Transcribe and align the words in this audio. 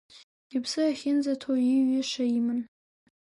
Иԥсы 0.55 0.81
ахьынӡаҭоу 0.89 1.57
ииҩыша 1.59 2.25
иман. 2.39 2.59